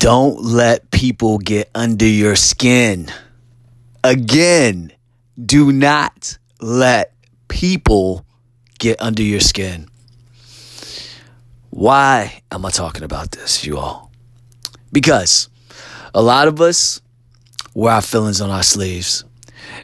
[0.00, 3.12] Don't let people get under your skin.
[4.02, 4.92] Again,
[5.38, 7.12] do not let
[7.48, 8.24] people
[8.78, 9.90] get under your skin.
[11.68, 14.10] Why am I talking about this, you all?
[14.90, 15.50] Because
[16.14, 17.02] a lot of us
[17.74, 19.24] wear our feelings on our sleeves,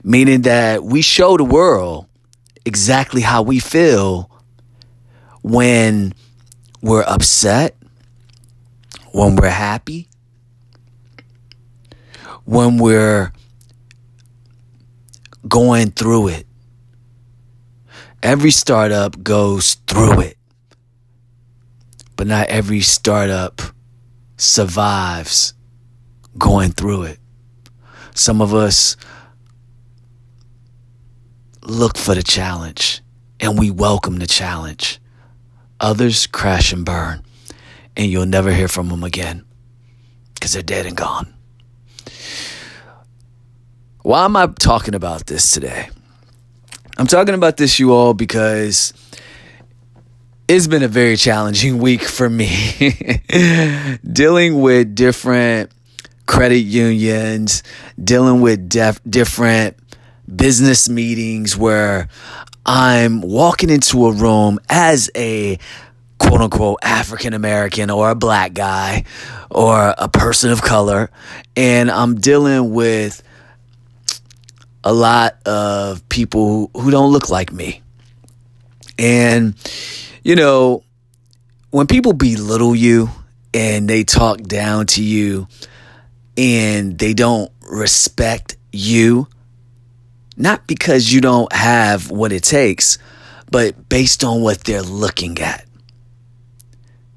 [0.03, 2.07] meaning that we show the world
[2.65, 4.31] exactly how we feel
[5.43, 6.15] when
[6.81, 7.77] we're upset,
[9.13, 10.09] when we're happy,
[12.45, 13.33] when we're
[15.49, 16.47] going through it.
[18.23, 20.39] Every startup goes through it,
[22.17, 23.63] but not every startup
[24.37, 25.55] survives
[26.39, 27.19] going through it.
[28.15, 28.97] Some of us
[31.63, 33.03] look for the challenge
[33.41, 35.01] and we welcome the challenge.
[35.79, 37.23] Others crash and burn,
[37.97, 39.45] and you'll never hear from them again
[40.35, 41.36] because they're dead and gone.
[44.07, 45.89] Why am I talking about this today?
[46.97, 48.93] I'm talking about this, you all, because
[50.47, 53.19] it's been a very challenging week for me.
[54.13, 55.73] dealing with different
[56.25, 57.65] credit unions,
[58.01, 59.77] dealing with def- different
[60.33, 62.09] business meetings where
[62.65, 65.59] I'm walking into a room as a
[66.19, 69.03] quote unquote African American or a black guy
[69.51, 71.11] or a person of color,
[71.57, 73.25] and I'm dealing with
[74.87, 77.83] a lot of people who don't look like me.
[78.97, 79.57] And,
[80.23, 80.85] you know,
[81.71, 83.11] when people belittle you
[83.53, 85.49] and they talk down to you
[86.39, 89.27] and they don't respect you,
[90.37, 92.97] not because you don't have what it takes,
[93.51, 95.67] but based on what they're looking at.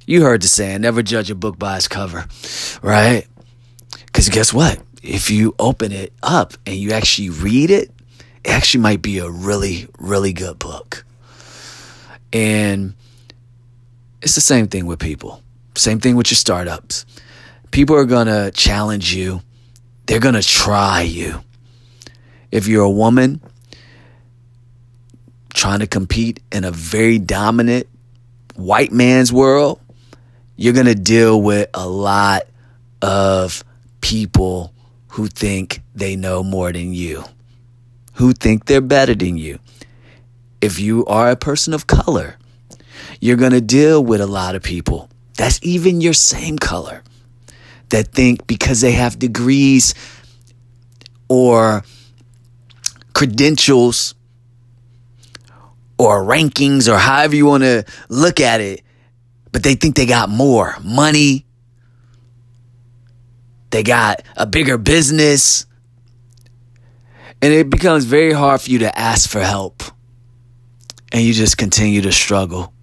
[0.07, 2.25] You heard the saying, never judge a book by its cover,
[2.81, 3.27] right?
[4.07, 4.81] Because guess what?
[5.01, 7.91] If you open it up and you actually read it,
[8.43, 11.05] it actually might be a really, really good book.
[12.33, 12.93] And
[14.21, 15.41] it's the same thing with people.
[15.75, 17.05] Same thing with your startups.
[17.71, 19.41] People are going to challenge you.
[20.05, 21.41] They're going to try you.
[22.51, 23.41] If you're a woman
[25.53, 27.87] trying to compete in a very dominant
[28.55, 29.79] white man's world,
[30.55, 32.43] you're going to deal with a lot
[33.01, 33.63] of
[34.01, 34.73] people
[35.19, 37.25] who think they know more than you,
[38.13, 39.59] who think they're better than you.
[40.61, 42.37] If you are a person of color,
[43.19, 47.03] you're going to deal with a lot of people that's even your same color
[47.89, 49.93] that think because they have degrees
[51.27, 51.83] or
[53.13, 54.15] credentials
[55.97, 58.83] or rankings or however you want to look at it,
[59.51, 61.45] but they think they got more money.
[63.69, 65.65] They got a bigger business.
[67.41, 69.83] And it becomes very hard for you to ask for help.
[71.11, 72.73] And you just continue to struggle.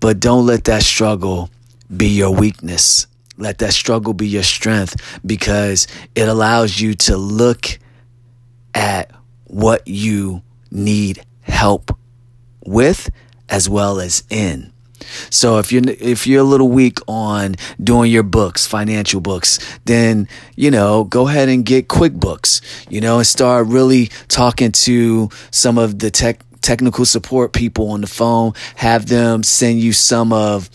[0.00, 1.50] But don't let that struggle
[1.94, 3.06] be your weakness.
[3.38, 7.78] Let that struggle be your strength because it allows you to look
[8.74, 9.10] at
[9.44, 11.96] what you need help
[12.64, 13.10] with
[13.48, 14.72] as well as in.
[15.30, 20.28] So if you're if you're a little weak on doing your books, financial books, then
[20.56, 25.78] you know go ahead and get QuickBooks, you know, and start really talking to some
[25.78, 28.52] of the tech technical support people on the phone.
[28.76, 30.70] Have them send you some of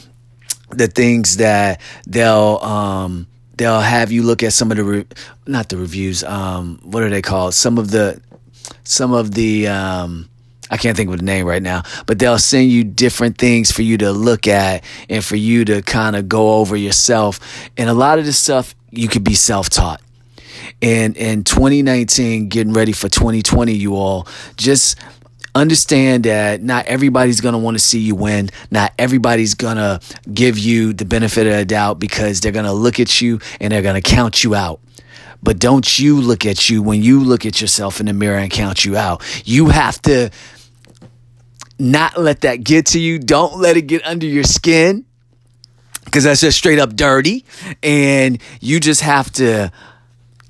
[0.69, 3.27] the things that they'll um,
[3.57, 5.07] they'll have you look at some of the re-
[5.45, 8.21] not the reviews um, what are they called some of the
[8.83, 10.29] some of the um,
[10.71, 13.81] I can't think of the name right now, but they'll send you different things for
[13.81, 17.39] you to look at and for you to kind of go over yourself.
[17.77, 20.01] And a lot of this stuff you could be self-taught.
[20.81, 24.97] And in 2019, getting ready for 2020, you all just
[25.53, 28.49] understand that not everybody's going to want to see you win.
[28.71, 29.99] Not everybody's going to
[30.33, 33.71] give you the benefit of the doubt because they're going to look at you and
[33.71, 34.79] they're going to count you out.
[35.43, 38.51] But don't you look at you when you look at yourself in the mirror and
[38.51, 39.23] count you out.
[39.45, 40.29] You have to
[41.81, 43.19] not let that get to you.
[43.19, 45.05] Don't let it get under your skin
[46.05, 47.45] because that's just straight up dirty.
[47.81, 49.71] And you just have to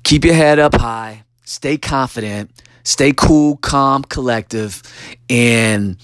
[0.04, 2.50] keep your head up high, stay confident,
[2.84, 4.82] stay cool, calm, collective,
[5.30, 5.96] and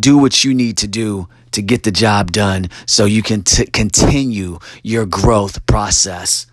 [0.00, 3.66] do what you need to do to get the job done so you can t-
[3.66, 6.46] continue your growth process.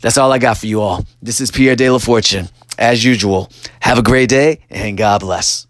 [0.00, 1.04] That's all I got for you all.
[1.22, 2.48] This is Pierre De La Fortune.
[2.78, 3.50] As usual,
[3.80, 5.66] have a great day and God bless.